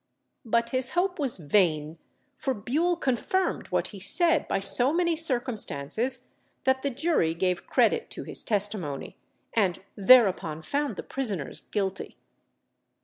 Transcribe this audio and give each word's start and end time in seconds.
But 0.45 0.71
his 0.71 0.89
hope 0.97 1.19
was 1.19 1.37
vain, 1.37 1.99
for 2.35 2.55
Bewle 2.55 2.95
confirmed 2.95 3.67
what 3.67 3.89
he 3.89 3.99
said 3.99 4.47
by 4.47 4.59
so 4.59 4.91
many 4.91 5.15
circumstances 5.15 6.31
that 6.63 6.81
the 6.81 6.89
jury 6.89 7.35
gave 7.35 7.67
credit 7.67 8.09
to 8.09 8.23
his 8.23 8.43
testimony, 8.43 9.15
and 9.53 9.83
thereupon 9.95 10.63
found 10.63 10.95
the 10.95 11.03
prisoners 11.03 11.61
guilty. 11.61 12.17